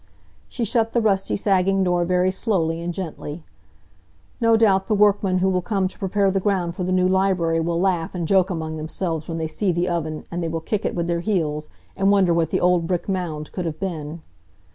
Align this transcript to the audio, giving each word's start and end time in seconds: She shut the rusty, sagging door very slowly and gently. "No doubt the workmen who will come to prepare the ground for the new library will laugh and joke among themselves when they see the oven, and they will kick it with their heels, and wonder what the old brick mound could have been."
She 0.49 0.65
shut 0.65 0.93
the 0.93 0.99
rusty, 0.99 1.35
sagging 1.35 1.83
door 1.83 2.05
very 2.05 2.31
slowly 2.31 2.81
and 2.81 2.91
gently. 2.91 3.43
"No 4.39 4.57
doubt 4.57 4.87
the 4.87 4.95
workmen 4.95 5.37
who 5.37 5.49
will 5.51 5.61
come 5.61 5.87
to 5.87 5.99
prepare 5.99 6.31
the 6.31 6.39
ground 6.39 6.73
for 6.73 6.83
the 6.83 6.91
new 6.91 7.07
library 7.07 7.59
will 7.59 7.79
laugh 7.79 8.15
and 8.15 8.27
joke 8.27 8.49
among 8.49 8.77
themselves 8.77 9.27
when 9.27 9.37
they 9.37 9.47
see 9.47 9.71
the 9.71 9.87
oven, 9.87 10.25
and 10.31 10.41
they 10.41 10.49
will 10.49 10.59
kick 10.59 10.85
it 10.85 10.95
with 10.95 11.05
their 11.05 11.19
heels, 11.19 11.69
and 11.95 12.09
wonder 12.09 12.33
what 12.33 12.49
the 12.49 12.59
old 12.59 12.87
brick 12.87 13.07
mound 13.07 13.51
could 13.51 13.65
have 13.65 13.79
been." 13.79 14.23